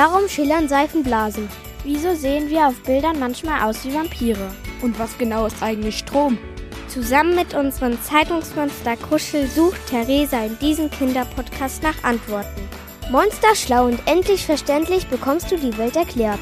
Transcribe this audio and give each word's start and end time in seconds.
Warum 0.00 0.28
schillern 0.28 0.68
Seifenblasen? 0.68 1.48
Wieso 1.82 2.14
sehen 2.14 2.48
wir 2.48 2.68
auf 2.68 2.80
Bildern 2.84 3.18
manchmal 3.18 3.68
aus 3.68 3.84
wie 3.84 3.92
Vampire? 3.92 4.54
Und 4.80 4.96
was 4.96 5.18
genau 5.18 5.46
ist 5.46 5.60
eigentlich 5.60 5.98
Strom? 5.98 6.38
Zusammen 6.86 7.34
mit 7.34 7.52
unserem 7.52 8.00
Zeitungsmonster 8.00 8.96
Kuschel 8.96 9.48
sucht 9.48 9.84
Theresa 9.88 10.44
in 10.44 10.56
diesem 10.60 10.88
Kinderpodcast 10.88 11.82
nach 11.82 12.04
Antworten. 12.04 12.62
Monster 13.10 13.56
schlau 13.56 13.86
und 13.86 13.98
endlich 14.06 14.46
verständlich 14.46 15.08
bekommst 15.08 15.50
du 15.50 15.56
die 15.56 15.76
Welt 15.76 15.96
erklärt. 15.96 16.38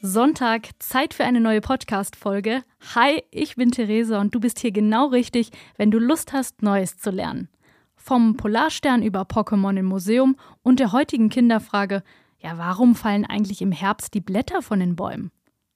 Sonntag, 0.00 0.68
Zeit 0.78 1.14
für 1.14 1.24
eine 1.24 1.40
neue 1.40 1.62
Podcast-Folge. 1.62 2.62
Hi, 2.94 3.24
ich 3.32 3.56
bin 3.56 3.72
Theresa 3.72 4.20
und 4.20 4.32
du 4.36 4.38
bist 4.38 4.60
hier 4.60 4.70
genau 4.70 5.06
richtig, 5.06 5.50
wenn 5.76 5.90
du 5.90 5.98
Lust 5.98 6.32
hast, 6.32 6.62
Neues 6.62 6.96
zu 6.96 7.10
lernen. 7.10 7.48
Vom 8.08 8.38
Polarstern 8.38 9.02
über 9.02 9.24
Pokémon 9.24 9.76
im 9.76 9.84
Museum 9.84 10.36
und 10.62 10.80
der 10.80 10.92
heutigen 10.92 11.28
Kinderfrage, 11.28 12.02
ja, 12.38 12.56
warum 12.56 12.94
fallen 12.94 13.26
eigentlich 13.26 13.60
im 13.60 13.70
Herbst 13.70 14.14
die 14.14 14.22
Blätter 14.22 14.62
von 14.62 14.80
den 14.80 14.96
Bäumen? 14.96 15.30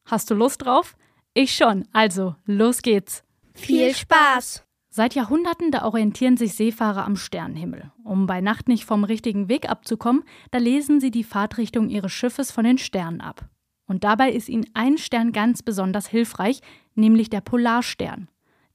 Hast 0.07 0.31
du 0.31 0.35
Lust 0.35 0.65
drauf? 0.65 0.97
Ich 1.35 1.55
schon, 1.55 1.87
also 1.93 2.35
los 2.47 2.81
geht's. 2.81 3.23
Viel 3.53 3.95
Spaß! 3.95 4.65
Seit 4.89 5.15
Jahrhunderten, 5.15 5.73
da 5.73 5.85
orientieren 5.85 6.39
sich 6.39 6.55
Seefahrer 6.55 7.05
am 7.05 7.17
Sternenhimmel. 7.17 7.93
Um 8.03 8.27
bei 8.27 8.41
Nacht 8.41 8.67
nicht 8.67 8.87
vom 8.87 9.05
richtigen 9.05 9.51
Weg 9.51 9.69
abzukommen, 9.69 10.25
da 10.53 10.57
lesen 10.57 11.01
sie 11.01 11.11
die 11.11 11.25
Fahrtrichtung 11.25 11.91
ihres 11.91 12.13
Schiffes 12.13 12.51
von 12.51 12.65
den 12.65 12.79
Sternen 12.79 13.21
ab. 13.21 13.47
Und 13.87 14.05
dabei 14.05 14.33
ist 14.33 14.49
ihnen 14.49 14.71
ein 14.73 14.97
Stern 14.97 15.33
ganz 15.33 15.63
besonders 15.63 16.07
hilfreich, 16.07 16.63
nämlich 16.95 17.29
der 17.29 17.43
Polarstern. 17.43 18.31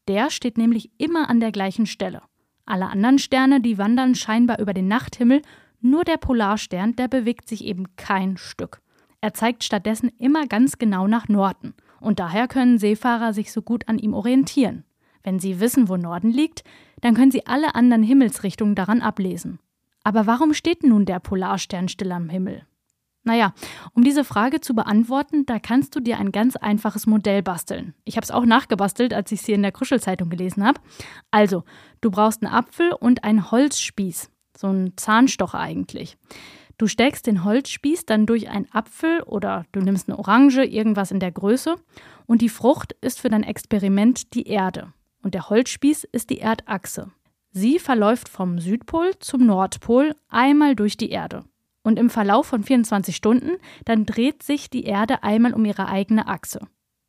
Der 0.08 0.30
steht 0.30 0.60
nämlich 0.60 0.92
immer 1.00 1.28
an 1.28 1.40
der 1.40 1.52
gleichen 1.52 1.88
Stelle. 1.88 2.22
Alle 2.68 2.88
anderen 2.88 3.18
Sterne, 3.18 3.62
die 3.62 3.78
wandern 3.78 4.14
scheinbar 4.14 4.60
über 4.60 4.74
den 4.74 4.88
Nachthimmel, 4.88 5.42
nur 5.80 6.04
der 6.04 6.18
Polarstern, 6.18 6.96
der 6.96 7.08
bewegt 7.08 7.48
sich 7.48 7.64
eben 7.64 7.96
kein 7.96 8.38
Stück. 8.38 8.82
Er 9.22 9.34
zeigt 9.34 9.64
stattdessen 9.64 10.12
immer 10.20 10.46
ganz 10.46 10.78
genau 10.78 11.08
nach 11.08 11.28
Norden. 11.30 11.74
Und 12.00 12.20
daher 12.20 12.48
können 12.48 12.78
Seefahrer 12.78 13.34
sich 13.34 13.52
so 13.52 13.62
gut 13.62 13.88
an 13.88 13.98
ihm 13.98 14.14
orientieren. 14.14 14.84
Wenn 15.24 15.40
sie 15.40 15.60
wissen, 15.60 15.90
wo 15.90 15.98
Norden 15.98 16.30
liegt, 16.30 16.64
dann 17.02 17.16
können 17.16 17.32
sie 17.32 17.48
alle 17.48 17.74
anderen 17.74 18.04
Himmelsrichtungen 18.04 18.76
daran 18.76 19.02
ablesen. 19.02 19.60
Aber 20.04 20.28
warum 20.28 20.54
steht 20.54 20.84
nun 20.84 21.06
der 21.06 21.20
Polarstern 21.20 21.88
still 21.88 22.12
am 22.12 22.30
Himmel? 22.30 22.66
Naja, 23.28 23.54
um 23.94 24.06
diese 24.06 24.24
Frage 24.24 24.62
zu 24.62 24.74
beantworten, 24.74 25.46
da 25.46 25.60
kannst 25.60 25.94
du 25.94 26.00
dir 26.00 26.18
ein 26.18 26.32
ganz 26.32 26.56
einfaches 26.56 27.08
Modell 27.08 27.44
basteln. 27.44 27.94
Ich 28.06 28.16
habe 28.16 28.24
es 28.24 28.32
auch 28.32 28.46
nachgebastelt, 28.46 29.14
als 29.14 29.34
ich 29.34 29.42
es 29.42 29.46
hier 29.46 29.56
in 29.56 29.64
der 29.64 29.74
Kruschelzeitung 29.74 30.30
gelesen 30.30 30.66
habe. 30.66 30.80
Also, 31.30 31.66
du 32.00 32.10
brauchst 32.10 32.42
einen 32.42 32.54
Apfel 32.54 32.94
und 32.94 33.26
einen 33.26 33.52
Holzspieß, 33.52 34.32
so 34.56 34.68
einen 34.68 34.96
Zahnstocher 34.96 35.60
eigentlich. 35.60 36.18
Du 36.78 36.88
steckst 36.88 37.28
den 37.28 37.44
Holzspieß 37.44 38.06
dann 38.06 38.28
durch 38.28 38.48
einen 38.48 38.72
Apfel 38.72 39.22
oder 39.24 39.66
du 39.74 39.82
nimmst 39.82 40.08
eine 40.08 40.18
Orange, 40.18 40.64
irgendwas 40.64 41.12
in 41.12 41.20
der 41.20 41.34
Größe 41.34 41.76
und 42.28 42.42
die 42.42 42.48
Frucht 42.48 42.96
ist 43.02 43.20
für 43.20 43.30
dein 43.30 43.44
Experiment 43.44 44.36
die 44.36 44.48
Erde 44.48 44.94
und 45.22 45.34
der 45.34 45.50
Holzspieß 45.50 46.06
ist 46.06 46.30
die 46.30 46.40
Erdachse. 46.40 47.12
Sie 47.52 47.78
verläuft 47.78 48.30
vom 48.30 48.60
Südpol 48.60 49.20
zum 49.20 49.46
Nordpol 49.46 50.16
einmal 50.30 50.78
durch 50.78 50.96
die 50.96 51.10
Erde. 51.10 51.44
Und 51.88 51.98
im 51.98 52.10
Verlauf 52.10 52.48
von 52.48 52.64
24 52.64 53.16
Stunden, 53.16 53.52
dann 53.86 54.06
dreht 54.06 54.44
sich 54.44 54.70
die 54.70 54.84
Erde 54.84 55.24
einmal 55.24 55.54
um 55.54 55.64
ihre 55.64 55.88
eigene 55.88 56.28
Achse. 56.28 56.60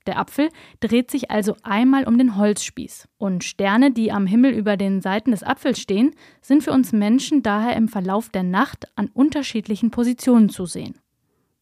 Der 0.06 0.20
Apfel 0.20 0.50
dreht 0.78 1.10
sich 1.10 1.32
also 1.32 1.56
einmal 1.64 2.06
um 2.06 2.16
den 2.16 2.36
Holzspieß. 2.36 3.08
Und 3.18 3.42
Sterne, 3.42 3.90
die 3.90 4.12
am 4.12 4.28
Himmel 4.28 4.52
über 4.52 4.76
den 4.76 5.00
Seiten 5.00 5.32
des 5.32 5.42
Apfels 5.42 5.80
stehen, 5.80 6.14
sind 6.42 6.62
für 6.62 6.70
uns 6.70 6.92
Menschen 6.92 7.42
daher 7.42 7.74
im 7.74 7.88
Verlauf 7.88 8.28
der 8.28 8.44
Nacht 8.44 8.86
an 8.94 9.08
unterschiedlichen 9.08 9.90
Positionen 9.90 10.48
zu 10.48 10.64
sehen. 10.64 10.94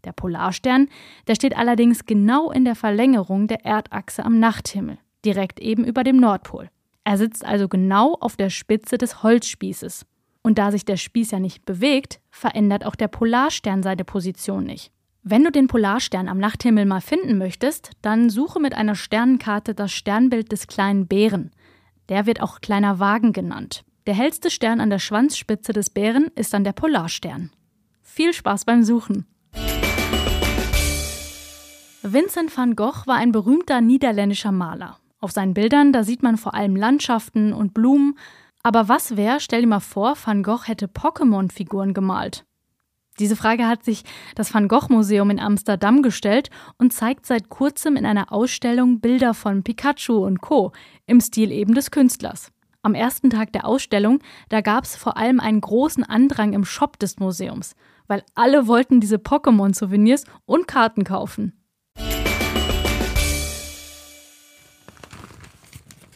Der 0.05 0.13
Polarstern, 0.13 0.89
der 1.27 1.37
steht 1.37 1.57
allerdings 1.57 2.05
genau 2.05 2.51
in 2.51 2.67
der 2.67 2.75
Verlängerung 2.75 3.47
der 3.47 3.65
Erdachse 3.65 4.27
am 4.27 4.39
Nachthimmel, 4.39 4.99
direkt 5.25 5.59
eben 5.59 5.87
über 5.87 6.05
dem 6.05 6.19
Nordpol. 6.19 6.69
Er 7.05 7.17
sitzt 7.17 7.47
also 7.47 7.67
genau 7.67 8.13
auf 8.21 8.37
der 8.37 8.51
Spitze 8.51 8.99
des 8.99 9.23
Holzspießes. 9.23 10.05
Und 10.47 10.59
da 10.59 10.71
sich 10.71 10.85
der 10.85 10.97
Spieß 10.97 11.33
ja 11.33 11.41
nicht 11.41 11.65
bewegt, 11.67 12.21
verändert 12.31 12.87
auch 12.87 12.95
der 12.95 13.09
Polarstern 13.09 13.83
seine 13.83 14.05
Position 14.05 14.63
nicht. 14.63 14.93
Wenn 15.25 15.43
du 15.43 15.51
den 15.51 15.67
Polarstern 15.67 16.29
am 16.29 16.39
Nachthimmel 16.39 16.87
mal 16.87 17.01
finden 17.01 17.37
möchtest, 17.37 17.91
dann 18.01 18.31
suche 18.31 18.61
mit 18.61 18.73
einer 18.73 18.95
Sternenkarte 18.95 19.75
das 19.75 19.91
Sternbild 19.91 20.53
des 20.53 20.69
kleinen 20.69 21.09
Bären. 21.09 21.51
Der 22.09 22.27
wird 22.27 22.41
auch 22.41 22.61
kleiner 22.61 23.01
Wagen 23.01 23.33
genannt. 23.33 23.83
Der 24.07 24.15
hellste 24.15 24.49
Stern 24.49 24.81
an 24.81 24.89
der 24.89 25.01
Schwanzspitze 25.01 25.73
des 25.73 25.91
Bären 25.91 26.29
ist 26.37 26.55
dann 26.55 26.63
der 26.63 26.75
Polarstern. 26.75 27.51
Viel 28.03 28.33
Spaß 28.33 28.67
beim 28.67 28.85
Suchen! 28.85 29.27
Vincent 32.03 32.57
van 32.57 32.77
Gogh 32.77 33.05
war 33.07 33.17
ein 33.17 33.33
berühmter 33.33 33.81
niederländischer 33.81 34.53
Maler. 34.53 35.01
Auf 35.19 35.33
seinen 35.33 35.55
Bildern, 35.55 35.93
da 35.93 36.05
sieht 36.05 36.23
man 36.23 36.37
vor 36.37 36.55
allem 36.55 36.77
Landschaften 36.77 37.53
und 37.53 37.75
Blumen, 37.75 38.17
aber 38.67 38.89
was 38.89 39.17
wäre, 39.17 39.39
stell 39.39 39.61
dir 39.61 39.69
mal 39.69 39.79
vor, 39.79 40.17
Van 40.25 40.43
Gogh 40.43 40.67
hätte 40.67 40.89
Pokémon-Figuren 40.89 41.95
gemalt? 41.95 42.45
Diese 43.21 43.37
Frage 43.37 43.69
hat 43.69 43.85
sich 43.85 44.03
das 44.35 44.53
Van 44.53 44.67
Gogh 44.67 44.89
Museum 44.89 45.31
in 45.31 45.39
Amsterdam 45.39 46.03
gestellt 46.03 46.51
und 46.77 46.93
zeigt 46.93 47.27
seit 47.27 47.49
kurzem 47.49 47.95
in 47.95 48.05
einer 48.05 48.33
Ausstellung 48.33 48.99
Bilder 48.99 49.35
von 49.35 49.63
Pikachu 49.63 50.15
und 50.15 50.41
Co. 50.41 50.73
im 51.07 51.21
Stil 51.21 51.53
eben 51.53 51.75
des 51.77 51.93
Künstlers. 51.93 52.51
Am 52.83 52.95
ersten 52.95 53.31
Tag 53.31 53.53
der 53.53 53.67
Ausstellung, 53.67 54.19
da 54.49 54.63
gab 54.63 54.83
es 54.83 54.97
vor 54.97 55.17
allem 55.17 55.39
einen 55.39 55.61
großen 55.61 56.03
Andrang 56.03 56.53
im 56.53 56.65
Shop 56.65 56.99
des 56.99 57.21
Museums, 57.21 57.77
weil 58.09 58.25
alle 58.35 58.67
wollten 58.67 58.99
diese 58.99 59.19
Pokémon-Souvenirs 59.19 60.25
und 60.45 60.67
Karten 60.67 61.05
kaufen. 61.05 61.53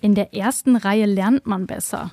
In 0.00 0.16
der 0.16 0.34
ersten 0.34 0.74
Reihe 0.74 1.06
lernt 1.06 1.46
man 1.46 1.68
besser. 1.68 2.10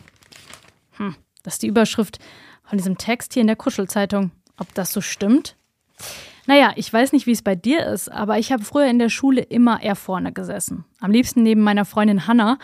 Hm, 0.98 1.16
das 1.44 1.56
ist 1.56 1.64
die 1.64 1.68
Überschrift 1.68 2.20
von 2.64 2.78
diesem 2.78 2.98
Text 2.98 3.34
hier 3.34 3.42
in 3.42 3.48
der 3.48 3.56
Kuschelzeitung. 3.56 4.32
Ob 4.58 4.74
das 4.74 4.92
so 4.92 5.02
stimmt? 5.02 5.56
Naja, 6.48 6.74
ich 6.76 6.92
weiß 6.92 7.12
nicht, 7.12 7.28
wie 7.28 7.32
es 7.32 7.42
bei 7.42 7.56
dir 7.56 7.86
ist, 7.86 8.10
aber 8.10 8.40
ich 8.40 8.52
habe 8.52 8.64
früher 8.64 8.88
in 8.88 9.00
der 9.00 9.10
Schule 9.10 9.42
immer 9.42 9.82
eher 9.82 9.96
vorne 9.96 10.32
gesessen. 10.32 10.86
Am 11.00 11.12
liebsten 11.12 11.44
neben 11.44 11.62
meiner 11.62 11.86
Freundin 11.86 12.28
Hanna. 12.28 12.58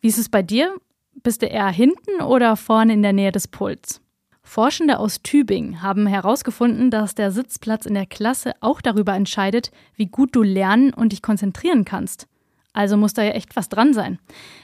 Wie 0.00 0.08
ist 0.08 0.18
es 0.18 0.28
bei 0.28 0.42
dir? 0.42 0.74
Bist 1.22 1.42
du 1.42 1.46
eher 1.46 1.68
hinten 1.68 2.22
oder 2.22 2.56
vorne 2.56 2.92
in 2.92 3.02
der 3.02 3.12
Nähe 3.12 3.32
des 3.32 3.48
Puls? 3.48 4.00
Forschende 4.42 4.98
aus 4.98 5.22
Tübingen 5.22 5.82
haben 5.82 6.06
herausgefunden, 6.06 6.90
dass 6.90 7.14
der 7.14 7.32
Sitzplatz 7.32 7.84
in 7.84 7.94
der 7.94 8.06
Klasse 8.06 8.52
auch 8.60 8.80
darüber 8.80 9.12
entscheidet, 9.14 9.72
wie 9.96 10.06
gut 10.06 10.36
du 10.36 10.42
lernen 10.42 10.94
und 10.94 11.12
dich 11.12 11.20
konzentrieren 11.20 11.84
kannst. 11.84 12.28
Also 12.76 12.98
muss 12.98 13.14
da 13.14 13.22
ja 13.22 13.30
echt 13.30 13.56
was 13.56 13.70
dran 13.70 13.94
sein. 13.94 14.18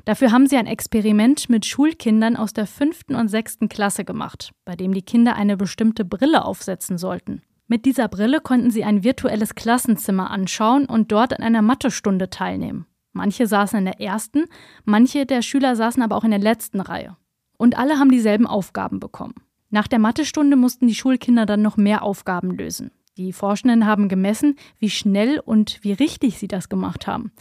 Dafür 0.05 0.33
haben 0.33 0.47
sie 0.47 0.59
ein 0.59 0.67
Experiment 0.67 1.49
mit 1.49 1.65
Schulkindern 1.65 2.37
aus 2.37 2.53
der 2.53 2.67
fünften 2.67 3.15
und 3.15 3.29
sechsten 3.29 3.71
Klasse 3.71 4.05
gemacht, 4.05 4.51
bei 4.67 4.77
dem 4.77 4.93
die 4.93 5.01
Kinder 5.01 5.35
eine 5.35 5.57
bestimmte 5.57 6.05
Brille 6.05 6.45
aufsetzen 6.45 6.99
sollten. 6.99 7.41
Mit 7.69 7.87
dieser 7.87 8.09
Brille 8.09 8.41
konnten 8.43 8.71
sie 8.71 8.85
ein 8.85 9.03
virtuelles 9.03 9.55
Klassenzimmer 9.55 10.31
anschauen 10.31 10.85
und 10.85 11.11
dort 11.11 11.33
an 11.33 11.43
einer 11.43 11.63
Mathestunde 11.63 12.29
teilnehmen. 12.29 12.85
Manche 13.13 13.47
saßen 13.47 13.79
in 13.79 13.87
der 13.87 13.99
ersten, 13.99 14.45
manche 14.85 15.25
der 15.25 15.41
Schüler 15.41 15.75
saßen 15.75 16.03
aber 16.03 16.17
auch 16.17 16.25
in 16.25 16.33
der 16.33 16.39
letzten 16.39 16.83
Reihe. 16.83 17.17
Und 17.57 17.79
alle 17.79 17.99
haben 17.99 18.11
dieselben 18.11 18.47
Aufgaben 18.47 19.01
bekommen. 19.01 19.37
Nach 19.71 19.89
der 19.89 19.99
Mathestunde 19.99 20.57
mussten 20.57 20.87
die 20.87 20.95
Schulkinder 20.95 21.47
dann 21.47 21.63
noch 21.63 21.79
mehr 21.79 22.03
Aufgaben 22.03 22.51
lösen. 22.51 22.91
Die 23.17 23.33
Forschenden 23.33 23.87
haben 23.87 24.09
gemessen, 24.09 24.57
wie 24.79 24.91
schnell 24.91 25.39
und 25.39 25.79
wie 25.83 25.93
richtig 25.93 26.39
sie 26.39 26.49
das 26.49 26.69
gemacht 26.69 27.07
haben. 27.07 27.33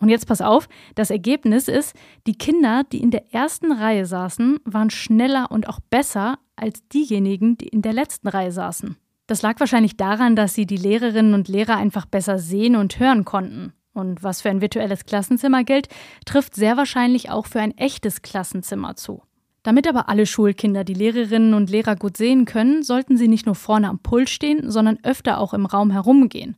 Und 0.00 0.08
jetzt 0.08 0.26
pass 0.26 0.40
auf, 0.40 0.68
das 0.94 1.10
Ergebnis 1.10 1.68
ist, 1.68 1.94
die 2.26 2.38
Kinder, 2.38 2.84
die 2.92 3.00
in 3.00 3.10
der 3.10 3.34
ersten 3.34 3.72
Reihe 3.72 4.06
saßen, 4.06 4.60
waren 4.64 4.90
schneller 4.90 5.50
und 5.50 5.68
auch 5.68 5.80
besser 5.90 6.38
als 6.54 6.86
diejenigen, 6.88 7.58
die 7.58 7.68
in 7.68 7.82
der 7.82 7.92
letzten 7.92 8.28
Reihe 8.28 8.52
saßen. 8.52 8.96
Das 9.26 9.42
lag 9.42 9.60
wahrscheinlich 9.60 9.96
daran, 9.96 10.36
dass 10.36 10.54
sie 10.54 10.66
die 10.66 10.76
Lehrerinnen 10.76 11.34
und 11.34 11.48
Lehrer 11.48 11.76
einfach 11.76 12.06
besser 12.06 12.38
sehen 12.38 12.76
und 12.76 12.98
hören 12.98 13.24
konnten. 13.24 13.72
Und 13.92 14.22
was 14.22 14.40
für 14.40 14.50
ein 14.50 14.60
virtuelles 14.60 15.04
Klassenzimmer 15.04 15.64
gilt, 15.64 15.88
trifft 16.24 16.54
sehr 16.54 16.76
wahrscheinlich 16.76 17.30
auch 17.30 17.46
für 17.46 17.60
ein 17.60 17.76
echtes 17.76 18.22
Klassenzimmer 18.22 18.94
zu. 18.94 19.22
Damit 19.64 19.88
aber 19.88 20.08
alle 20.08 20.24
Schulkinder 20.24 20.84
die 20.84 20.94
Lehrerinnen 20.94 21.52
und 21.52 21.68
Lehrer 21.68 21.96
gut 21.96 22.16
sehen 22.16 22.44
können, 22.44 22.82
sollten 22.82 23.16
sie 23.16 23.28
nicht 23.28 23.44
nur 23.44 23.56
vorne 23.56 23.88
am 23.88 23.98
Pult 23.98 24.30
stehen, 24.30 24.70
sondern 24.70 24.98
öfter 25.02 25.38
auch 25.38 25.52
im 25.52 25.66
Raum 25.66 25.90
herumgehen. 25.90 26.56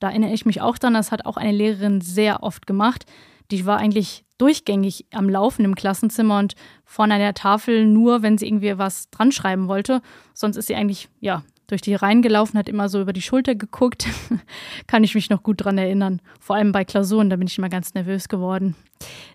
Da 0.00 0.08
erinnere 0.08 0.32
ich 0.32 0.46
mich 0.46 0.60
auch 0.60 0.78
dran, 0.78 0.94
das 0.94 1.12
hat 1.12 1.26
auch 1.26 1.36
eine 1.36 1.52
Lehrerin 1.52 2.00
sehr 2.00 2.42
oft 2.42 2.66
gemacht. 2.66 3.06
Die 3.50 3.66
war 3.66 3.78
eigentlich 3.78 4.24
durchgängig 4.38 5.06
am 5.12 5.28
Laufen 5.28 5.64
im 5.64 5.74
Klassenzimmer 5.74 6.38
und 6.38 6.54
vorne 6.84 7.14
an 7.14 7.20
der 7.20 7.34
Tafel 7.34 7.86
nur, 7.86 8.22
wenn 8.22 8.38
sie 8.38 8.46
irgendwie 8.46 8.78
was 8.78 9.10
dran 9.10 9.32
schreiben 9.32 9.68
wollte. 9.68 10.02
Sonst 10.32 10.56
ist 10.56 10.66
sie 10.66 10.74
eigentlich, 10.74 11.08
ja, 11.20 11.42
durch 11.66 11.80
die 11.80 11.94
Reihen 11.94 12.22
gelaufen, 12.22 12.58
hat 12.58 12.68
immer 12.68 12.88
so 12.88 13.00
über 13.00 13.12
die 13.12 13.22
Schulter 13.22 13.54
geguckt. 13.54 14.06
Kann 14.86 15.04
ich 15.04 15.14
mich 15.14 15.30
noch 15.30 15.42
gut 15.42 15.64
dran 15.64 15.78
erinnern. 15.78 16.20
Vor 16.40 16.56
allem 16.56 16.72
bei 16.72 16.84
Klausuren, 16.84 17.30
da 17.30 17.36
bin 17.36 17.46
ich 17.46 17.58
immer 17.58 17.68
ganz 17.68 17.94
nervös 17.94 18.28
geworden. 18.28 18.74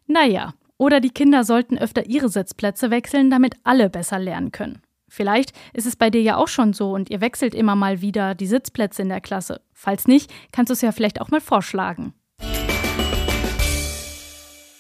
Naja, 0.08 0.54
oder 0.78 1.00
die 1.00 1.10
Kinder 1.10 1.44
sollten 1.44 1.78
öfter 1.78 2.06
ihre 2.06 2.30
Sitzplätze 2.30 2.92
wechseln, 2.92 3.30
damit 3.30 3.56
alle 3.64 3.90
besser 3.90 4.20
lernen 4.20 4.52
können. 4.52 4.82
Vielleicht 5.10 5.52
ist 5.74 5.86
es 5.86 5.96
bei 5.96 6.10
dir 6.10 6.22
ja 6.22 6.38
auch 6.38 6.48
schon 6.48 6.74
so 6.74 6.92
und 6.92 7.10
ihr 7.10 7.22
wechselt 7.22 7.54
immer 7.54 7.76
mal 7.76 8.02
wieder 8.02 8.36
die 8.36 8.48
Sitzplätze 8.48 9.02
in 9.02 9.10
der 9.10 9.22
Klasse. 9.22 9.62
Falls 9.74 10.08
nicht, 10.08 10.32
kannst 10.52 10.70
du 10.70 10.74
es 10.74 10.82
ja 10.82 10.92
vielleicht 10.92 11.20
auch 11.20 11.30
mal 11.30 11.42
vorschlagen. 11.42 12.14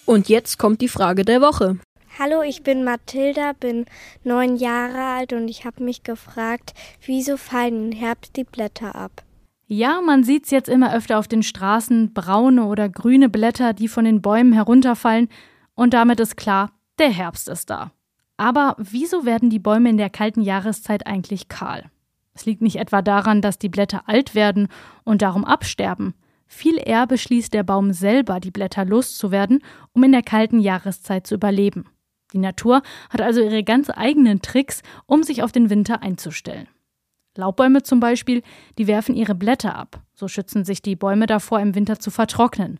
Und 0.05 0.27
jetzt 0.29 0.57
kommt 0.57 0.81
die 0.81 0.87
Frage 0.87 1.23
der 1.23 1.41
Woche. 1.41 1.77
Hallo, 2.17 2.41
ich 2.41 2.63
bin 2.63 2.83
Mathilda, 2.83 3.53
bin 3.53 3.85
neun 4.23 4.57
Jahre 4.57 5.03
alt 5.03 5.33
und 5.33 5.47
ich 5.47 5.65
habe 5.65 5.83
mich 5.83 6.03
gefragt, 6.03 6.73
wieso 7.05 7.37
fallen 7.37 7.91
im 7.91 7.97
Herbst 7.97 8.35
die 8.35 8.43
Blätter 8.43 8.95
ab? 8.95 9.23
Ja, 9.67 10.01
man 10.01 10.23
sieht 10.23 10.45
es 10.45 10.51
jetzt 10.51 10.67
immer 10.67 10.95
öfter 10.95 11.19
auf 11.19 11.27
den 11.27 11.43
Straßen, 11.43 12.11
braune 12.13 12.65
oder 12.65 12.89
grüne 12.89 13.29
Blätter, 13.29 13.73
die 13.73 13.87
von 13.87 14.03
den 14.03 14.21
Bäumen 14.21 14.51
herunterfallen, 14.51 15.29
und 15.75 15.93
damit 15.93 16.19
ist 16.19 16.35
klar, 16.35 16.71
der 16.97 17.09
Herbst 17.11 17.47
ist 17.47 17.69
da. 17.69 17.91
Aber 18.39 18.77
wieso 18.77 19.25
werden 19.25 19.49
die 19.49 19.59
Bäume 19.59 19.89
in 19.89 19.97
der 19.97 20.09
kalten 20.09 20.39
Jahreszeit 20.39 21.05
eigentlich 21.05 21.49
kahl? 21.49 21.91
Es 22.33 22.45
liegt 22.45 22.61
nicht 22.61 22.77
etwa 22.77 23.01
daran, 23.01 23.41
dass 23.41 23.59
die 23.59 23.67
Blätter 23.67 24.07
alt 24.07 24.33
werden 24.33 24.69
und 25.03 25.21
darum 25.21 25.43
absterben. 25.43 26.13
Viel 26.47 26.77
eher 26.81 27.05
beschließt 27.05 27.53
der 27.53 27.63
Baum 27.63 27.91
selber, 27.91 28.39
die 28.39 28.49
Blätter 28.49 28.85
loszuwerden, 28.85 29.59
um 29.91 30.03
in 30.05 30.13
der 30.13 30.23
kalten 30.23 30.61
Jahreszeit 30.61 31.27
zu 31.27 31.35
überleben. 31.35 31.89
Die 32.31 32.37
Natur 32.37 32.81
hat 33.09 33.19
also 33.19 33.41
ihre 33.41 33.65
ganz 33.65 33.89
eigenen 33.89 34.41
Tricks, 34.41 34.83
um 35.05 35.21
sich 35.23 35.43
auf 35.43 35.51
den 35.51 35.69
Winter 35.69 36.01
einzustellen. 36.01 36.69
Laubbäume 37.35 37.83
zum 37.83 37.99
Beispiel, 37.99 38.41
die 38.77 38.87
werfen 38.87 39.15
ihre 39.15 39.35
Blätter 39.35 39.75
ab. 39.75 40.01
So 40.13 40.29
schützen 40.29 40.63
sich 40.63 40.81
die 40.81 40.95
Bäume 40.95 41.25
davor, 41.25 41.59
im 41.59 41.75
Winter 41.75 41.99
zu 41.99 42.09
vertrocknen. 42.09 42.79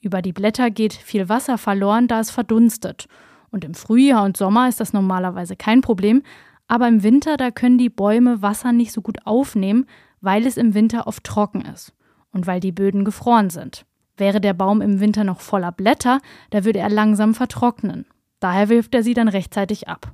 Über 0.00 0.22
die 0.22 0.32
Blätter 0.32 0.70
geht 0.70 0.92
viel 0.92 1.28
Wasser 1.28 1.58
verloren, 1.58 2.06
da 2.06 2.20
es 2.20 2.30
verdunstet. 2.30 3.08
Und 3.52 3.64
im 3.64 3.74
Frühjahr 3.74 4.24
und 4.24 4.36
Sommer 4.36 4.68
ist 4.68 4.80
das 4.80 4.92
normalerweise 4.92 5.54
kein 5.54 5.82
Problem, 5.82 6.22
aber 6.66 6.88
im 6.88 7.02
Winter, 7.02 7.36
da 7.36 7.50
können 7.50 7.78
die 7.78 7.90
Bäume 7.90 8.42
Wasser 8.42 8.72
nicht 8.72 8.92
so 8.92 9.02
gut 9.02 9.18
aufnehmen, 9.26 9.86
weil 10.20 10.46
es 10.46 10.56
im 10.56 10.74
Winter 10.74 11.06
oft 11.06 11.22
trocken 11.22 11.62
ist 11.62 11.92
und 12.32 12.46
weil 12.46 12.60
die 12.60 12.72
Böden 12.72 13.04
gefroren 13.04 13.50
sind. 13.50 13.84
Wäre 14.16 14.40
der 14.40 14.54
Baum 14.54 14.80
im 14.80 15.00
Winter 15.00 15.22
noch 15.22 15.40
voller 15.40 15.70
Blätter, 15.70 16.20
da 16.50 16.64
würde 16.64 16.78
er 16.78 16.88
langsam 16.88 17.34
vertrocknen. 17.34 18.06
Daher 18.40 18.68
wirft 18.70 18.94
er 18.94 19.02
sie 19.02 19.14
dann 19.14 19.28
rechtzeitig 19.28 19.86
ab. 19.86 20.12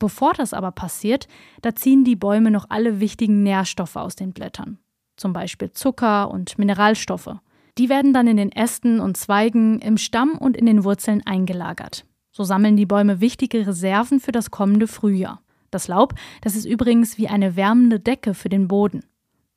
Bevor 0.00 0.32
das 0.32 0.52
aber 0.52 0.72
passiert, 0.72 1.28
da 1.62 1.74
ziehen 1.74 2.04
die 2.04 2.16
Bäume 2.16 2.50
noch 2.50 2.66
alle 2.70 3.00
wichtigen 3.00 3.42
Nährstoffe 3.42 3.96
aus 3.96 4.16
den 4.16 4.32
Blättern. 4.32 4.78
Zum 5.16 5.32
Beispiel 5.32 5.70
Zucker 5.70 6.30
und 6.30 6.58
Mineralstoffe. 6.58 7.36
Die 7.78 7.88
werden 7.88 8.12
dann 8.12 8.26
in 8.26 8.36
den 8.36 8.50
Ästen 8.50 8.98
und 8.98 9.16
Zweigen, 9.16 9.78
im 9.78 9.96
Stamm 9.98 10.32
und 10.38 10.56
in 10.56 10.66
den 10.66 10.84
Wurzeln 10.84 11.22
eingelagert. 11.24 12.04
So 12.30 12.44
sammeln 12.44 12.76
die 12.76 12.86
Bäume 12.86 13.20
wichtige 13.20 13.66
Reserven 13.66 14.20
für 14.20 14.32
das 14.32 14.50
kommende 14.50 14.86
Frühjahr. 14.86 15.42
Das 15.70 15.88
Laub, 15.88 16.14
das 16.42 16.56
ist 16.56 16.64
übrigens 16.64 17.18
wie 17.18 17.28
eine 17.28 17.56
wärmende 17.56 18.00
Decke 18.00 18.34
für 18.34 18.48
den 18.48 18.68
Boden. 18.68 19.04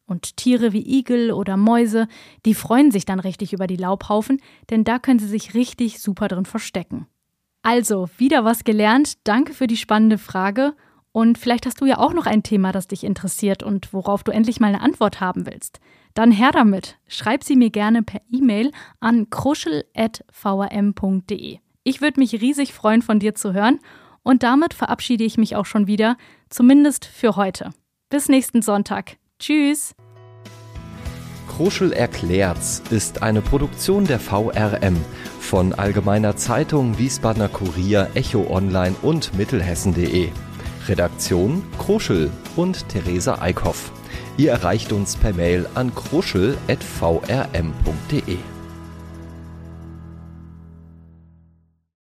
Und 0.05 0.37
Tiere 0.37 0.73
wie 0.73 0.99
Igel 0.99 1.31
oder 1.31 1.57
Mäuse, 1.57 2.07
die 2.45 2.53
freuen 2.53 2.91
sich 2.91 3.05
dann 3.05 3.19
richtig 3.19 3.53
über 3.53 3.67
die 3.67 3.77
Laubhaufen, 3.77 4.41
denn 4.69 4.83
da 4.83 4.99
können 4.99 5.19
sie 5.19 5.27
sich 5.27 5.53
richtig 5.53 6.01
super 6.01 6.27
drin 6.27 6.45
verstecken. 6.45 7.07
Also, 7.61 8.09
wieder 8.17 8.43
was 8.43 8.65
gelernt. 8.65 9.19
Danke 9.23 9.53
für 9.53 9.67
die 9.67 9.77
spannende 9.77 10.17
Frage. 10.17 10.73
Und 11.13 11.37
vielleicht 11.37 11.65
hast 11.65 11.79
du 11.79 11.85
ja 11.85 11.99
auch 11.99 12.13
noch 12.13 12.25
ein 12.25 12.43
Thema, 12.43 12.73
das 12.73 12.87
dich 12.87 13.05
interessiert 13.05 13.63
und 13.63 13.93
worauf 13.93 14.23
du 14.23 14.31
endlich 14.31 14.59
mal 14.59 14.67
eine 14.67 14.81
Antwort 14.81 15.21
haben 15.21 15.45
willst. 15.45 15.79
Dann 16.13 16.31
her 16.31 16.51
damit. 16.51 16.97
Schreib 17.07 17.43
sie 17.43 17.55
mir 17.55 17.69
gerne 17.69 18.03
per 18.03 18.21
E-Mail 18.29 18.71
an 18.99 19.29
kruschel.vrm.de. 19.29 21.62
Ich 21.83 22.01
würde 22.01 22.19
mich 22.19 22.33
riesig 22.33 22.74
freuen, 22.74 23.01
von 23.01 23.19
dir 23.19 23.35
zu 23.35 23.53
hören. 23.53 23.80
Und 24.24 24.44
damit 24.44 24.74
verabschiede 24.74 25.24
ich 25.24 25.38
mich 25.38 25.56
auch 25.56 25.65
schon 25.65 25.85
wieder, 25.85 26.18
zumindest 26.50 27.06
für 27.06 27.35
heute. 27.35 27.71
Bis 28.09 28.30
nächsten 28.30 28.62
Sonntag. 28.62 29.18
Tschüss. 29.39 29.95
Kruschel 31.50 31.91
erklärt's 31.91 32.81
ist 32.89 33.21
eine 33.21 33.41
Produktion 33.41 34.06
der 34.06 34.19
VRM 34.19 34.95
von 35.39 35.74
Allgemeiner 35.74 36.38
Zeitung, 36.38 36.97
Wiesbadener 36.97 37.50
Kurier, 37.50 38.09
Echo 38.13 38.47
Online 38.50 38.95
und 39.01 39.38
Mittelhessen.de. 39.38 40.29
Redaktion 40.88 41.63
Kruschel 41.77 42.31
und 42.56 42.88
Theresa 42.89 43.41
Eickhoff. 43.41 43.91
Ihr 44.38 44.51
erreicht 44.51 44.94
uns 44.94 45.15
per 45.15 45.33
Mail 45.33 45.68
an 45.75 45.94
kruschel.vrm.de. 45.94 48.38